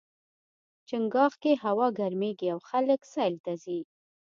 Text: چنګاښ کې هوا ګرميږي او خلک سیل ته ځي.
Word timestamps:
چنګاښ 0.87 1.33
کې 1.41 1.51
هوا 1.63 1.87
ګرميږي 1.99 2.47
او 2.53 2.59
خلک 2.69 2.99
سیل 3.13 3.35
ته 3.45 3.53
ځي. 3.63 3.79